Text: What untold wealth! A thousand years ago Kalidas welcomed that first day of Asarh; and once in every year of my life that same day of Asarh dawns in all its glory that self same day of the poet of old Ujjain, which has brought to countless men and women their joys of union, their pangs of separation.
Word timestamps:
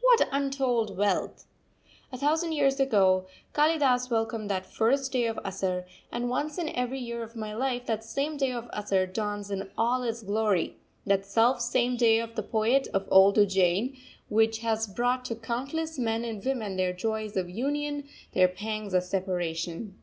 What 0.00 0.28
untold 0.32 0.96
wealth! 0.96 1.46
A 2.10 2.18
thousand 2.18 2.50
years 2.50 2.80
ago 2.80 3.28
Kalidas 3.54 4.10
welcomed 4.10 4.50
that 4.50 4.66
first 4.66 5.12
day 5.12 5.26
of 5.26 5.38
Asarh; 5.44 5.84
and 6.10 6.28
once 6.28 6.58
in 6.58 6.70
every 6.70 6.98
year 6.98 7.22
of 7.22 7.36
my 7.36 7.54
life 7.54 7.86
that 7.86 8.02
same 8.02 8.36
day 8.36 8.50
of 8.50 8.68
Asarh 8.72 9.06
dawns 9.06 9.48
in 9.48 9.70
all 9.78 10.02
its 10.02 10.24
glory 10.24 10.76
that 11.06 11.24
self 11.24 11.60
same 11.60 11.96
day 11.96 12.18
of 12.18 12.34
the 12.34 12.42
poet 12.42 12.88
of 12.92 13.06
old 13.12 13.36
Ujjain, 13.38 13.96
which 14.28 14.58
has 14.58 14.88
brought 14.88 15.24
to 15.26 15.36
countless 15.36 16.00
men 16.00 16.24
and 16.24 16.44
women 16.44 16.76
their 16.76 16.92
joys 16.92 17.36
of 17.36 17.48
union, 17.48 18.08
their 18.32 18.48
pangs 18.48 18.92
of 18.92 19.04
separation. 19.04 19.96